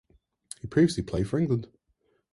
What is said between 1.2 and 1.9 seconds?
for England.